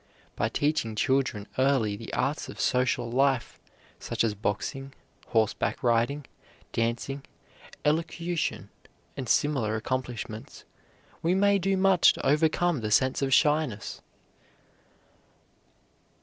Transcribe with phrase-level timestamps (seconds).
[0.35, 3.59] By teaching children early the arts of social life,
[3.99, 4.93] such as boxing,
[5.27, 6.25] horseback riding,
[6.73, 7.21] dancing,
[7.85, 8.69] elocution,
[9.15, 10.63] and similar accomplishments,
[11.21, 14.01] we may do much to overcome the sense of shyness.